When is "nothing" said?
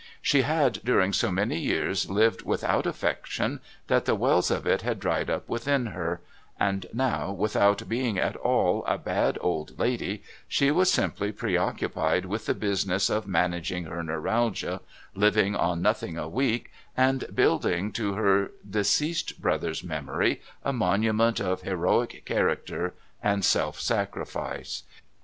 15.83-16.17